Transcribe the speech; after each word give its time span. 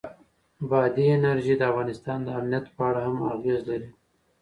بادي 0.69 1.05
انرژي 1.17 1.55
د 1.57 1.61
افغانستان 1.71 2.17
د 2.23 2.27
امنیت 2.39 2.65
په 2.75 2.81
اړه 2.89 2.99
هم 3.05 3.17
اغېز 3.35 3.59
لري. 3.69 3.89